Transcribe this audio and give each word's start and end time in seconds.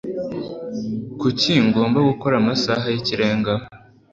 Kuki 1.19 1.51
ngomba 1.67 1.99
gukora 2.09 2.35
amasaha 2.41 2.85
y'ikirenga? 2.93 3.53